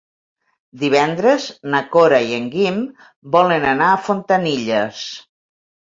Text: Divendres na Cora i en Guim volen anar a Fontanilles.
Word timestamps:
Divendres 0.83 1.45
na 1.75 1.83
Cora 1.95 2.21
i 2.29 2.33
en 2.39 2.49
Guim 2.55 2.79
volen 3.39 3.69
anar 3.73 3.91
a 3.91 4.03
Fontanilles. 4.07 5.05